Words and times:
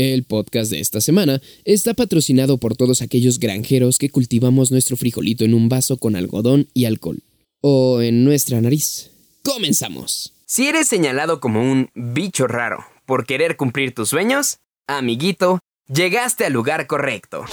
El 0.00 0.22
podcast 0.22 0.70
de 0.70 0.78
esta 0.78 1.00
semana 1.00 1.42
está 1.64 1.92
patrocinado 1.92 2.58
por 2.58 2.76
todos 2.76 3.02
aquellos 3.02 3.40
granjeros 3.40 3.98
que 3.98 4.10
cultivamos 4.10 4.70
nuestro 4.70 4.96
frijolito 4.96 5.44
en 5.44 5.54
un 5.54 5.68
vaso 5.68 5.96
con 5.96 6.14
algodón 6.14 6.68
y 6.72 6.84
alcohol. 6.84 7.24
O 7.62 8.00
en 8.00 8.22
nuestra 8.22 8.60
nariz. 8.60 9.10
¡Comenzamos! 9.42 10.34
Si 10.46 10.68
eres 10.68 10.86
señalado 10.86 11.40
como 11.40 11.68
un 11.68 11.90
bicho 11.96 12.46
raro 12.46 12.86
por 13.06 13.26
querer 13.26 13.56
cumplir 13.56 13.92
tus 13.92 14.10
sueños, 14.10 14.58
amiguito, 14.86 15.58
llegaste 15.92 16.44
al 16.44 16.52
lugar 16.52 16.86
correcto. 16.86 17.44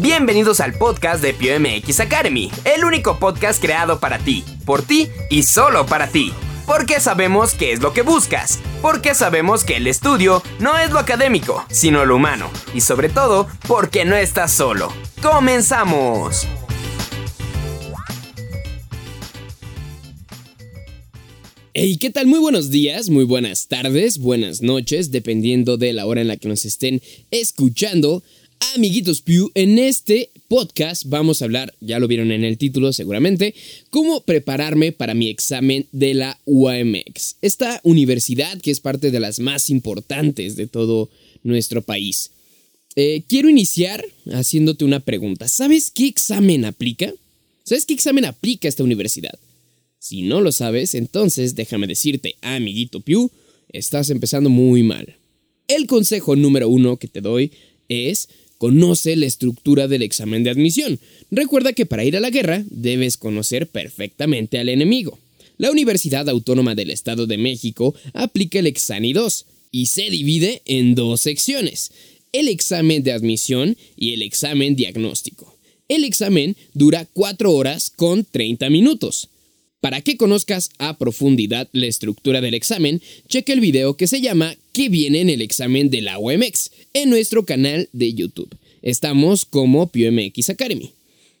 Bienvenidos 0.00 0.60
al 0.60 0.74
podcast 0.74 1.22
de 1.22 1.32
PioMX 1.32 1.98
Academy, 2.00 2.50
el 2.66 2.84
único 2.84 3.18
podcast 3.18 3.58
creado 3.62 4.00
para 4.00 4.18
ti, 4.18 4.44
por 4.66 4.82
ti 4.82 5.08
y 5.30 5.44
solo 5.44 5.86
para 5.86 6.08
ti. 6.08 6.30
Porque 6.66 7.00
sabemos 7.00 7.54
qué 7.54 7.72
es 7.72 7.80
lo 7.80 7.94
que 7.94 8.02
buscas. 8.02 8.58
Porque 8.86 9.16
sabemos 9.16 9.64
que 9.64 9.78
el 9.78 9.88
estudio 9.88 10.44
no 10.60 10.78
es 10.78 10.92
lo 10.92 11.00
académico, 11.00 11.66
sino 11.68 12.04
lo 12.04 12.14
humano. 12.14 12.48
Y 12.72 12.82
sobre 12.82 13.08
todo, 13.08 13.48
porque 13.66 14.04
no 14.04 14.14
estás 14.14 14.52
solo. 14.52 14.92
¡Comenzamos! 15.20 16.46
Hey, 21.74 21.98
¿qué 22.00 22.10
tal? 22.10 22.28
Muy 22.28 22.38
buenos 22.38 22.70
días, 22.70 23.10
muy 23.10 23.24
buenas 23.24 23.66
tardes, 23.66 24.18
buenas 24.18 24.62
noches, 24.62 25.10
dependiendo 25.10 25.76
de 25.76 25.92
la 25.92 26.06
hora 26.06 26.20
en 26.20 26.28
la 26.28 26.36
que 26.36 26.46
nos 26.46 26.64
estén 26.64 27.02
escuchando. 27.32 28.22
Amiguitos 28.60 29.22
Pew, 29.22 29.50
en 29.54 29.78
este 29.78 30.30
podcast 30.48 31.04
vamos 31.06 31.40
a 31.40 31.46
hablar, 31.46 31.74
ya 31.80 31.98
lo 31.98 32.08
vieron 32.08 32.30
en 32.30 32.44
el 32.44 32.58
título 32.58 32.92
seguramente, 32.92 33.54
cómo 33.90 34.20
prepararme 34.22 34.92
para 34.92 35.14
mi 35.14 35.28
examen 35.28 35.86
de 35.92 36.14
la 36.14 36.38
UAMX, 36.46 37.36
esta 37.42 37.80
universidad 37.84 38.60
que 38.60 38.70
es 38.70 38.80
parte 38.80 39.10
de 39.10 39.20
las 39.20 39.40
más 39.40 39.70
importantes 39.70 40.56
de 40.56 40.66
todo 40.66 41.10
nuestro 41.42 41.82
país. 41.82 42.30
Eh, 42.94 43.22
quiero 43.28 43.48
iniciar 43.48 44.04
haciéndote 44.32 44.84
una 44.84 45.00
pregunta. 45.00 45.48
¿Sabes 45.48 45.90
qué 45.90 46.06
examen 46.06 46.64
aplica? 46.64 47.12
¿Sabes 47.64 47.84
qué 47.84 47.94
examen 47.94 48.24
aplica 48.24 48.68
esta 48.68 48.84
universidad? 48.84 49.38
Si 49.98 50.22
no 50.22 50.40
lo 50.40 50.52
sabes, 50.52 50.94
entonces 50.94 51.54
déjame 51.54 51.86
decirte, 51.86 52.36
amiguito 52.40 53.00
Pew, 53.00 53.30
estás 53.70 54.10
empezando 54.10 54.48
muy 54.48 54.82
mal. 54.82 55.16
El 55.68 55.86
consejo 55.86 56.36
número 56.36 56.68
uno 56.68 56.96
que 56.96 57.08
te 57.08 57.20
doy 57.20 57.52
es 57.88 58.28
Conoce 58.58 59.16
la 59.16 59.26
estructura 59.26 59.88
del 59.88 60.02
examen 60.02 60.44
de 60.44 60.50
admisión. 60.50 60.98
Recuerda 61.30 61.72
que 61.72 61.86
para 61.86 62.04
ir 62.04 62.16
a 62.16 62.20
la 62.20 62.30
guerra 62.30 62.64
debes 62.70 63.16
conocer 63.16 63.68
perfectamente 63.68 64.58
al 64.58 64.68
enemigo. 64.68 65.18
La 65.58 65.70
Universidad 65.70 66.28
Autónoma 66.28 66.74
del 66.74 66.90
Estado 66.90 67.26
de 67.26 67.38
México 67.38 67.94
aplica 68.12 68.58
el 68.58 68.66
Exani 68.66 69.12
2 69.12 69.46
y 69.70 69.86
se 69.86 70.10
divide 70.10 70.62
en 70.64 70.94
dos 70.94 71.22
secciones, 71.22 71.92
el 72.32 72.48
examen 72.48 73.02
de 73.02 73.12
admisión 73.12 73.76
y 73.96 74.12
el 74.12 74.22
examen 74.22 74.76
diagnóstico. 74.76 75.56
El 75.88 76.04
examen 76.04 76.56
dura 76.74 77.06
4 77.12 77.52
horas 77.52 77.90
con 77.94 78.24
30 78.24 78.68
minutos. 78.70 79.28
Para 79.80 80.00
que 80.00 80.16
conozcas 80.16 80.70
a 80.78 80.98
profundidad 80.98 81.68
la 81.72 81.86
estructura 81.86 82.40
del 82.40 82.54
examen, 82.54 83.00
cheque 83.28 83.52
el 83.52 83.60
video 83.60 83.96
que 83.96 84.06
se 84.06 84.20
llama 84.20 84.56
¿Qué 84.76 84.90
viene 84.90 85.22
en 85.22 85.30
el 85.30 85.40
examen 85.40 85.88
de 85.88 86.02
la 86.02 86.18
OMX? 86.18 86.70
en 86.92 87.08
nuestro 87.08 87.46
canal 87.46 87.88
de 87.94 88.12
YouTube. 88.12 88.54
Estamos 88.82 89.46
como 89.46 89.86
PioMX 89.86 90.50
Academy. 90.50 90.90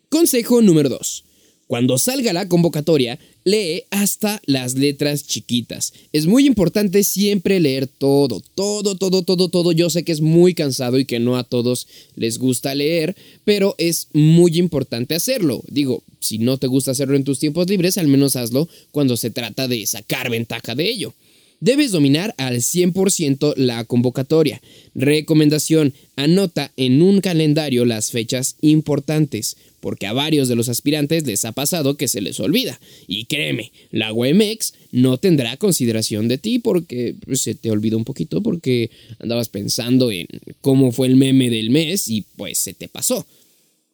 Consejo 0.08 0.62
número 0.62 0.88
2. 0.88 1.24
Cuando 1.66 1.98
salga 1.98 2.32
la 2.32 2.48
convocatoria, 2.48 3.18
lee 3.44 3.82
hasta 3.90 4.40
las 4.46 4.76
letras 4.76 5.26
chiquitas. 5.26 5.92
Es 6.14 6.24
muy 6.24 6.46
importante 6.46 7.04
siempre 7.04 7.60
leer 7.60 7.86
todo, 7.86 8.42
todo, 8.54 8.96
todo, 8.96 9.22
todo, 9.22 9.50
todo. 9.50 9.72
Yo 9.72 9.90
sé 9.90 10.02
que 10.02 10.12
es 10.12 10.22
muy 10.22 10.54
cansado 10.54 10.98
y 10.98 11.04
que 11.04 11.18
no 11.18 11.36
a 11.36 11.44
todos 11.44 11.88
les 12.14 12.38
gusta 12.38 12.74
leer, 12.74 13.14
pero 13.44 13.74
es 13.76 14.08
muy 14.14 14.56
importante 14.58 15.14
hacerlo. 15.14 15.62
Digo, 15.68 16.02
si 16.20 16.38
no 16.38 16.56
te 16.56 16.68
gusta 16.68 16.92
hacerlo 16.92 17.16
en 17.16 17.24
tus 17.24 17.38
tiempos 17.38 17.68
libres, 17.68 17.98
al 17.98 18.08
menos 18.08 18.34
hazlo 18.34 18.66
cuando 18.92 19.18
se 19.18 19.28
trata 19.28 19.68
de 19.68 19.86
sacar 19.86 20.30
ventaja 20.30 20.74
de 20.74 20.88
ello. 20.88 21.12
Debes 21.60 21.90
dominar 21.90 22.34
al 22.36 22.56
100% 22.56 23.54
la 23.56 23.84
convocatoria. 23.84 24.60
Recomendación, 24.94 25.94
anota 26.14 26.72
en 26.76 27.00
un 27.00 27.22
calendario 27.22 27.86
las 27.86 28.10
fechas 28.10 28.56
importantes, 28.60 29.56
porque 29.80 30.06
a 30.06 30.12
varios 30.12 30.48
de 30.48 30.56
los 30.56 30.68
aspirantes 30.68 31.26
les 31.26 31.46
ha 31.46 31.52
pasado 31.52 31.96
que 31.96 32.08
se 32.08 32.20
les 32.20 32.40
olvida. 32.40 32.78
Y 33.06 33.24
créeme, 33.24 33.72
la 33.90 34.12
UMX 34.12 34.74
no 34.92 35.16
tendrá 35.16 35.56
consideración 35.56 36.28
de 36.28 36.36
ti 36.36 36.58
porque 36.58 37.14
pues, 37.24 37.40
se 37.40 37.54
te 37.54 37.70
olvidó 37.70 37.96
un 37.96 38.04
poquito 38.04 38.42
porque 38.42 38.90
andabas 39.18 39.48
pensando 39.48 40.10
en 40.10 40.26
cómo 40.60 40.92
fue 40.92 41.06
el 41.06 41.16
meme 41.16 41.48
del 41.48 41.70
mes 41.70 42.08
y 42.08 42.24
pues 42.36 42.58
se 42.58 42.74
te 42.74 42.88
pasó. 42.88 43.26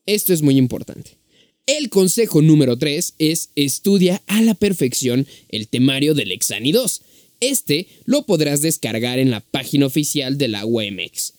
Esto 0.05 0.33
es 0.33 0.43
muy 0.43 0.59
importante. 0.59 1.13
El 1.67 1.91
consejo 1.91 2.43
número 2.43 2.77
3 2.77 3.15
es 3.19 3.51
estudia 3.55 4.21
a 4.27 4.43
la 4.43 4.55
perfección 4.55 5.29
el 5.49 5.69
temario 5.69 6.15
del 6.15 6.33
Exani 6.33 6.73
2 6.73 7.03
este 7.43 7.89
lo 8.05 8.25
podrás 8.25 8.63
descargar 8.63 9.19
en 9.19 9.31
la 9.31 9.41
página 9.41 9.87
oficial 9.87 10.39
de 10.39 10.49
la 10.49 10.65
UMX. 10.65 11.35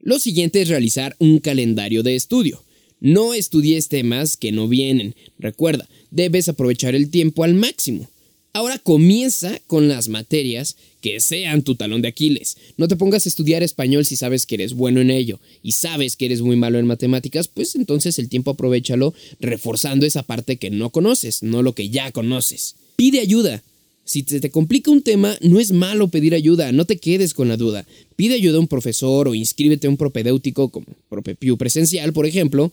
Lo 0.00 0.18
siguiente 0.18 0.62
es 0.62 0.68
realizar 0.68 1.16
un 1.18 1.38
calendario 1.38 2.02
de 2.02 2.14
estudio. 2.14 2.64
No 3.00 3.34
estudies 3.34 3.88
temas 3.88 4.36
que 4.36 4.52
no 4.52 4.68
vienen. 4.68 5.14
Recuerda, 5.38 5.88
debes 6.10 6.48
aprovechar 6.48 6.94
el 6.94 7.10
tiempo 7.10 7.44
al 7.44 7.54
máximo. 7.54 8.08
Ahora 8.52 8.78
comienza 8.78 9.60
con 9.66 9.88
las 9.88 10.08
materias 10.08 10.76
que 11.00 11.20
sean 11.20 11.62
tu 11.62 11.74
talón 11.74 12.02
de 12.02 12.08
Aquiles. 12.08 12.56
No 12.76 12.88
te 12.88 12.96
pongas 12.96 13.26
a 13.26 13.28
estudiar 13.28 13.62
español 13.62 14.04
si 14.04 14.16
sabes 14.16 14.46
que 14.46 14.56
eres 14.56 14.74
bueno 14.74 15.00
en 15.00 15.10
ello 15.10 15.38
y 15.62 15.72
sabes 15.72 16.16
que 16.16 16.26
eres 16.26 16.40
muy 16.40 16.56
malo 16.56 16.78
en 16.78 16.86
matemáticas, 16.86 17.46
pues 17.46 17.76
entonces 17.76 18.18
el 18.18 18.28
tiempo 18.28 18.50
aprovechalo 18.50 19.14
reforzando 19.38 20.06
esa 20.06 20.22
parte 20.22 20.56
que 20.56 20.70
no 20.70 20.90
conoces, 20.90 21.42
no 21.42 21.62
lo 21.62 21.74
que 21.74 21.90
ya 21.90 22.10
conoces. 22.10 22.76
Pide 22.96 23.20
ayuda. 23.20 23.62
Si 24.08 24.24
se 24.26 24.40
te 24.40 24.50
complica 24.50 24.90
un 24.90 25.02
tema, 25.02 25.36
no 25.42 25.60
es 25.60 25.70
malo 25.70 26.08
pedir 26.08 26.32
ayuda, 26.32 26.72
no 26.72 26.86
te 26.86 26.96
quedes 26.96 27.34
con 27.34 27.46
la 27.46 27.58
duda. 27.58 27.86
Pide 28.16 28.36
ayuda 28.36 28.56
a 28.56 28.60
un 28.60 28.66
profesor 28.66 29.28
o 29.28 29.34
inscríbete 29.34 29.86
a 29.86 29.90
un 29.90 29.98
propedéutico 29.98 30.70
como 30.70 30.86
Propepiu 31.10 31.58
presencial, 31.58 32.14
por 32.14 32.24
ejemplo, 32.24 32.72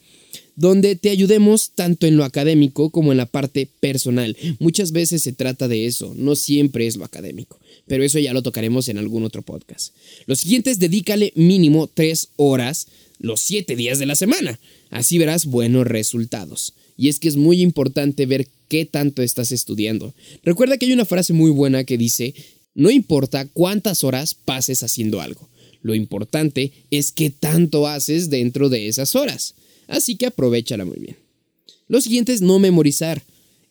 donde 0.55 0.95
te 0.95 1.09
ayudemos 1.09 1.71
tanto 1.71 2.07
en 2.07 2.15
lo 2.15 2.23
académico 2.23 2.89
como 2.89 3.11
en 3.11 3.17
la 3.17 3.25
parte 3.25 3.67
personal. 3.81 4.37
Muchas 4.59 4.93
veces 4.93 5.23
se 5.23 5.33
trata 5.33 5.67
de 5.67 5.87
eso, 5.87 6.13
no 6.15 6.37
siempre 6.37 6.87
es 6.87 6.95
lo 6.95 7.03
académico, 7.03 7.59
pero 7.85 8.05
eso 8.05 8.17
ya 8.17 8.31
lo 8.31 8.41
tocaremos 8.41 8.87
en 8.87 8.97
algún 8.97 9.25
otro 9.25 9.41
podcast. 9.41 9.93
Lo 10.27 10.37
siguiente 10.37 10.71
es 10.71 10.79
dedícale 10.79 11.33
mínimo 11.35 11.89
tres 11.93 12.29
horas 12.37 12.87
los 13.19 13.41
siete 13.41 13.75
días 13.75 13.99
de 13.99 14.05
la 14.05 14.15
semana. 14.15 14.57
Así 14.89 15.17
verás 15.17 15.47
buenos 15.47 15.85
resultados. 15.85 16.75
Y 16.97 17.09
es 17.09 17.19
que 17.19 17.27
es 17.27 17.35
muy 17.35 17.61
importante 17.61 18.25
ver 18.25 18.47
qué 18.67 18.85
tanto 18.85 19.21
estás 19.21 19.51
estudiando. 19.51 20.13
Recuerda 20.43 20.77
que 20.77 20.85
hay 20.85 20.93
una 20.93 21.05
frase 21.05 21.33
muy 21.33 21.51
buena 21.51 21.83
que 21.83 21.97
dice, 21.97 22.33
no 22.73 22.89
importa 22.89 23.47
cuántas 23.47 24.03
horas 24.03 24.33
pases 24.33 24.83
haciendo 24.83 25.21
algo, 25.21 25.49
lo 25.81 25.93
importante 25.93 26.71
es 26.89 27.11
qué 27.11 27.29
tanto 27.29 27.87
haces 27.87 28.29
dentro 28.29 28.69
de 28.69 28.87
esas 28.87 29.15
horas. 29.15 29.55
Así 29.87 30.15
que 30.15 30.25
aprovechala 30.25 30.83
muy 30.83 30.97
bien. 30.97 31.17
Lo 31.87 32.01
siguiente 32.01 32.33
es 32.33 32.41
no 32.41 32.57
memorizar. 32.57 33.23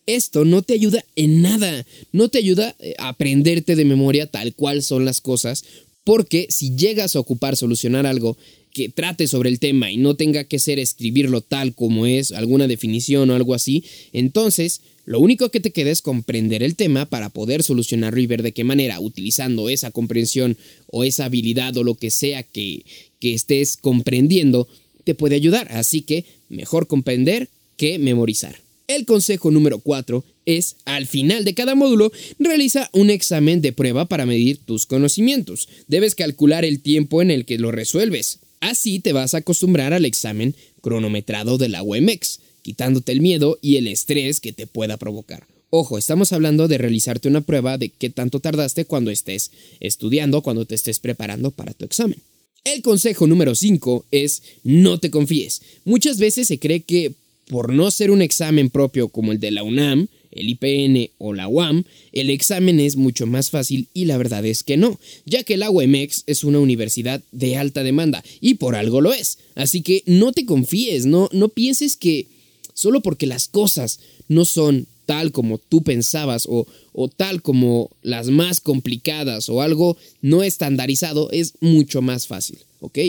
Esto 0.05 0.45
no 0.45 0.61
te 0.61 0.73
ayuda 0.73 1.03
en 1.15 1.41
nada, 1.41 1.85
no 2.11 2.29
te 2.29 2.37
ayuda 2.37 2.75
eh, 2.79 2.93
a 2.99 3.09
aprenderte 3.09 3.75
de 3.75 3.85
memoria 3.85 4.27
tal 4.27 4.53
cual 4.53 4.83
son 4.83 5.03
las 5.03 5.19
cosas, 5.19 5.65
porque 6.05 6.47
si 6.49 6.75
llegas 6.77 7.15
a 7.15 7.19
ocupar 7.19 7.57
solucionar 7.57 8.05
algo 8.05 8.37
que 8.71 8.87
trate 8.89 9.27
sobre 9.27 9.49
el 9.49 9.59
tema 9.59 9.91
y 9.91 9.97
no 9.97 10.15
tenga 10.15 10.45
que 10.45 10.59
ser 10.59 10.79
escribirlo 10.79 11.41
tal 11.41 11.73
como 11.75 12.05
es, 12.05 12.31
alguna 12.31 12.67
definición 12.67 13.29
o 13.29 13.35
algo 13.35 13.53
así, 13.53 13.83
entonces 14.13 14.81
lo 15.05 15.19
único 15.19 15.49
que 15.49 15.59
te 15.59 15.71
queda 15.71 15.91
es 15.91 16.01
comprender 16.01 16.63
el 16.63 16.75
tema 16.75 17.05
para 17.05 17.29
poder 17.29 17.63
solucionarlo 17.63 18.19
y 18.19 18.27
ver 18.27 18.43
de 18.43 18.53
qué 18.53 18.63
manera, 18.63 18.99
utilizando 18.99 19.69
esa 19.69 19.91
comprensión 19.91 20.57
o 20.87 21.03
esa 21.03 21.25
habilidad 21.25 21.75
o 21.77 21.83
lo 21.83 21.95
que 21.95 22.11
sea 22.11 22.43
que, 22.43 22.85
que 23.19 23.33
estés 23.33 23.77
comprendiendo, 23.77 24.67
te 25.03 25.15
puede 25.15 25.35
ayudar. 25.35 25.67
Así 25.71 26.01
que 26.01 26.25
mejor 26.49 26.87
comprender 26.87 27.49
que 27.77 27.99
memorizar. 27.99 28.64
El 28.87 29.05
consejo 29.05 29.49
número 29.49 29.79
4 29.79 30.23
es, 30.45 30.75
al 30.85 31.07
final 31.07 31.43
de 31.43 31.55
cada 31.55 31.73
módulo, 31.73 32.11
realiza 32.37 32.89
un 32.93 33.09
examen 33.09 33.61
de 33.61 33.73
prueba 33.73 34.05
para 34.05 34.27
medir 34.27 34.59
tus 34.59 34.85
conocimientos. 34.85 35.67
Debes 35.87 36.13
calcular 36.13 36.65
el 36.65 36.81
tiempo 36.81 37.21
en 37.21 37.31
el 37.31 37.45
que 37.45 37.57
lo 37.57 37.71
resuelves. 37.71 38.39
Así 38.59 38.99
te 38.99 39.11
vas 39.11 39.33
a 39.33 39.37
acostumbrar 39.37 39.93
al 39.93 40.05
examen 40.05 40.55
cronometrado 40.81 41.57
de 41.57 41.69
la 41.69 41.81
UMX, 41.81 42.39
quitándote 42.61 43.11
el 43.11 43.21
miedo 43.21 43.57
y 43.61 43.77
el 43.77 43.87
estrés 43.87 44.39
que 44.39 44.53
te 44.53 44.67
pueda 44.67 44.97
provocar. 44.97 45.47
Ojo, 45.71 45.97
estamos 45.97 46.31
hablando 46.31 46.67
de 46.67 46.77
realizarte 46.77 47.27
una 47.27 47.41
prueba 47.41 47.77
de 47.79 47.89
qué 47.89 48.11
tanto 48.11 48.39
tardaste 48.39 48.85
cuando 48.85 49.09
estés 49.09 49.51
estudiando, 49.79 50.41
cuando 50.41 50.65
te 50.65 50.75
estés 50.75 50.99
preparando 50.99 51.49
para 51.49 51.73
tu 51.73 51.85
examen. 51.85 52.21
El 52.63 52.81
consejo 52.81 53.27
número 53.27 53.55
5 53.55 54.05
es 54.11 54.41
no 54.63 54.99
te 54.99 55.11
confíes. 55.11 55.61
Muchas 55.83 56.17
veces 56.17 56.47
se 56.47 56.59
cree 56.59 56.81
que 56.81 57.13
por 57.47 57.71
no 57.73 57.91
ser 57.91 58.11
un 58.11 58.21
examen 58.21 58.69
propio 58.69 59.09
como 59.09 59.31
el 59.31 59.39
de 59.39 59.51
la 59.51 59.63
UNAM, 59.63 60.07
el 60.31 60.49
IPN 60.49 61.11
o 61.17 61.33
la 61.33 61.47
UAM, 61.47 61.85
el 62.11 62.29
examen 62.29 62.79
es 62.79 62.97
mucho 62.97 63.25
más 63.25 63.49
fácil 63.49 63.87
y 63.93 64.05
la 64.05 64.17
verdad 64.17 64.45
es 64.45 64.63
que 64.63 64.77
no, 64.77 64.99
ya 65.25 65.43
que 65.43 65.57
la 65.57 65.71
UEMEX 65.71 66.23
es 66.27 66.43
una 66.43 66.59
universidad 66.59 67.21
de 67.31 67.57
alta 67.57 67.83
demanda 67.83 68.23
y 68.41 68.55
por 68.55 68.75
algo 68.75 69.01
lo 69.01 69.13
es. 69.13 69.37
Así 69.55 69.81
que 69.81 70.03
no 70.05 70.33
te 70.33 70.45
confíes, 70.45 71.05
no, 71.05 71.29
no 71.31 71.49
pienses 71.49 71.95
que 71.95 72.27
solo 72.73 73.01
porque 73.01 73.27
las 73.27 73.47
cosas 73.47 73.99
no 74.27 74.43
son 74.45 74.87
tal 75.05 75.31
como 75.31 75.57
tú 75.59 75.83
pensabas 75.83 76.45
o, 76.49 76.67
o 76.91 77.07
tal 77.07 77.41
como 77.41 77.91
las 78.01 78.27
más 78.27 78.59
complicadas 78.59 79.49
o 79.49 79.61
algo 79.61 79.97
no 80.21 80.43
estandarizado 80.43 81.29
es 81.31 81.53
mucho 81.61 82.01
más 82.01 82.27
fácil, 82.27 82.59
¿ok? 82.79 82.99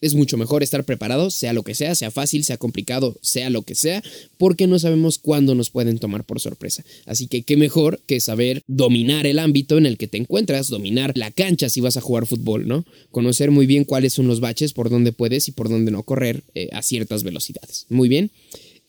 Es 0.00 0.14
mucho 0.14 0.36
mejor 0.36 0.62
estar 0.62 0.84
preparado, 0.84 1.30
sea 1.30 1.52
lo 1.52 1.62
que 1.62 1.74
sea, 1.74 1.94
sea 1.94 2.10
fácil, 2.10 2.44
sea 2.44 2.56
complicado, 2.56 3.16
sea 3.20 3.50
lo 3.50 3.62
que 3.62 3.74
sea, 3.74 4.02
porque 4.38 4.66
no 4.66 4.78
sabemos 4.78 5.18
cuándo 5.18 5.54
nos 5.54 5.70
pueden 5.70 5.98
tomar 5.98 6.24
por 6.24 6.40
sorpresa. 6.40 6.84
Así 7.06 7.26
que 7.26 7.42
qué 7.42 7.56
mejor 7.56 8.00
que 8.06 8.20
saber 8.20 8.62
dominar 8.66 9.26
el 9.26 9.38
ámbito 9.38 9.78
en 9.78 9.86
el 9.86 9.98
que 9.98 10.08
te 10.08 10.18
encuentras, 10.18 10.68
dominar 10.68 11.12
la 11.16 11.30
cancha 11.30 11.68
si 11.68 11.80
vas 11.80 11.96
a 11.96 12.00
jugar 12.00 12.26
fútbol, 12.26 12.66
¿no? 12.66 12.84
Conocer 13.10 13.50
muy 13.50 13.66
bien 13.66 13.84
cuáles 13.84 14.14
son 14.14 14.26
los 14.26 14.40
baches, 14.40 14.72
por 14.72 14.88
dónde 14.88 15.12
puedes 15.12 15.48
y 15.48 15.52
por 15.52 15.68
dónde 15.68 15.90
no 15.90 16.02
correr 16.02 16.42
eh, 16.54 16.68
a 16.72 16.82
ciertas 16.82 17.22
velocidades. 17.22 17.86
Muy 17.88 18.08
bien. 18.08 18.30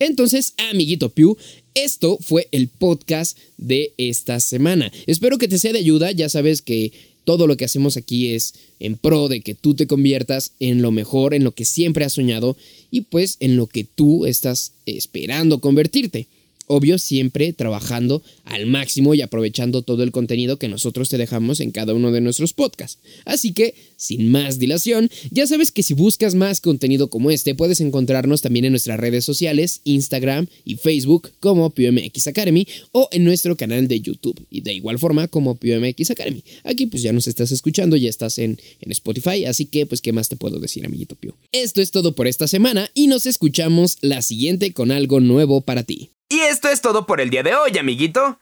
Entonces, 0.01 0.55
amiguito 0.71 1.09
Pew, 1.09 1.37
esto 1.75 2.17
fue 2.19 2.47
el 2.51 2.69
podcast 2.69 3.37
de 3.57 3.93
esta 3.97 4.39
semana. 4.39 4.91
Espero 5.05 5.37
que 5.37 5.47
te 5.47 5.59
sea 5.59 5.73
de 5.73 5.77
ayuda. 5.77 6.11
Ya 6.11 6.27
sabes 6.27 6.63
que 6.63 6.91
todo 7.23 7.47
lo 7.47 7.57
que 7.57 7.65
hacemos 7.65 7.97
aquí 7.97 8.33
es 8.33 8.53
en 8.79 8.97
pro 8.97 9.27
de 9.27 9.41
que 9.41 9.55
tú 9.55 9.75
te 9.75 9.87
conviertas 9.87 10.53
en 10.59 10.81
lo 10.81 10.91
mejor, 10.91 11.33
en 11.33 11.43
lo 11.43 11.53
que 11.53 11.65
siempre 11.65 12.05
has 12.05 12.13
soñado 12.13 12.57
y 12.89 13.01
pues 13.01 13.37
en 13.39 13.55
lo 13.57 13.67
que 13.67 13.83
tú 13.83 14.25
estás 14.25 14.73
esperando 14.85 15.59
convertirte. 15.59 16.27
Obvio, 16.73 16.97
siempre 16.97 17.51
trabajando 17.51 18.23
al 18.45 18.65
máximo 18.65 19.13
y 19.13 19.21
aprovechando 19.21 19.81
todo 19.81 20.03
el 20.03 20.11
contenido 20.11 20.55
que 20.55 20.69
nosotros 20.69 21.09
te 21.09 21.17
dejamos 21.17 21.59
en 21.59 21.71
cada 21.71 21.93
uno 21.93 22.13
de 22.13 22.21
nuestros 22.21 22.53
podcasts. 22.53 23.01
Así 23.25 23.51
que, 23.51 23.75
sin 23.97 24.31
más 24.31 24.57
dilación, 24.57 25.09
ya 25.31 25.45
sabes 25.47 25.71
que 25.71 25.83
si 25.83 25.93
buscas 25.93 26.33
más 26.33 26.61
contenido 26.61 27.09
como 27.09 27.29
este, 27.29 27.55
puedes 27.55 27.81
encontrarnos 27.81 28.41
también 28.41 28.63
en 28.63 28.71
nuestras 28.71 29.01
redes 29.01 29.25
sociales, 29.25 29.81
Instagram 29.83 30.47
y 30.63 30.75
Facebook 30.75 31.31
como 31.41 31.71
PMX 31.71 32.27
Academy 32.27 32.65
o 32.93 33.09
en 33.11 33.25
nuestro 33.25 33.57
canal 33.57 33.89
de 33.89 33.99
YouTube 33.99 34.39
y 34.49 34.61
de 34.61 34.73
igual 34.73 34.97
forma 34.97 35.27
como 35.27 35.55
PMX 35.55 36.11
Academy. 36.11 36.41
Aquí 36.63 36.85
pues 36.85 37.03
ya 37.03 37.11
nos 37.11 37.27
estás 37.27 37.51
escuchando, 37.51 37.97
ya 37.97 38.07
estás 38.07 38.37
en, 38.37 38.57
en 38.79 38.91
Spotify, 38.93 39.43
así 39.43 39.65
que 39.65 39.85
pues 39.85 39.99
qué 39.99 40.13
más 40.13 40.29
te 40.29 40.37
puedo 40.37 40.61
decir, 40.61 40.85
amiguito 40.85 41.17
Pio. 41.17 41.35
Esto 41.51 41.81
es 41.81 41.91
todo 41.91 42.15
por 42.15 42.27
esta 42.27 42.47
semana 42.47 42.89
y 42.93 43.07
nos 43.07 43.25
escuchamos 43.25 43.97
la 43.99 44.21
siguiente 44.21 44.71
con 44.71 44.91
algo 44.91 45.19
nuevo 45.19 45.59
para 45.59 45.83
ti. 45.83 46.11
Y 46.31 46.39
esto 46.43 46.69
es 46.69 46.79
todo 46.79 47.05
por 47.05 47.19
el 47.19 47.29
día 47.29 47.43
de 47.43 47.55
hoy, 47.55 47.77
amiguito. 47.77 48.39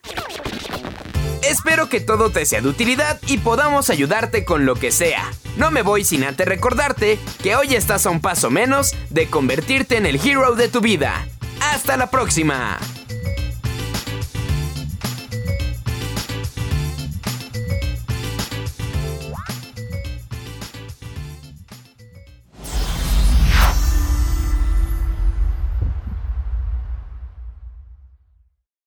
Espero 1.42 1.90
que 1.90 2.00
todo 2.00 2.30
te 2.30 2.46
sea 2.46 2.62
de 2.62 2.68
utilidad 2.68 3.20
y 3.26 3.40
podamos 3.40 3.90
ayudarte 3.90 4.46
con 4.46 4.68
lo 4.68 4.76
que 4.76 4.92
sea. 4.92 5.32
No 5.58 5.72
me 5.72 5.82
voy 5.82 6.04
sin 6.04 6.24
antes 6.24 6.48
recordarte 6.48 7.18
que 7.42 7.56
hoy 7.56 7.74
estás 7.74 8.06
a 8.06 8.12
un 8.12 8.22
paso 8.22 8.52
menos 8.52 8.94
de 9.10 9.28
convertirte 9.28 9.98
en 9.98 10.06
el 10.06 10.18
hero 10.24 10.54
de 10.54 10.68
tu 10.68 10.82
vida. 10.82 11.28
¡Hasta 11.62 11.98
la 11.98 12.12
próxima! 12.12 12.78